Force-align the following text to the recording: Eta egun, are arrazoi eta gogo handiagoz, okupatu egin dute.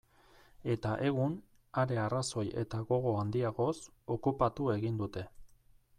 Eta 0.75 0.93
egun, 1.09 1.35
are 1.83 1.99
arrazoi 2.05 2.47
eta 2.63 2.81
gogo 2.93 3.13
handiagoz, 3.21 3.77
okupatu 4.17 4.71
egin 4.79 4.99
dute. 5.03 5.29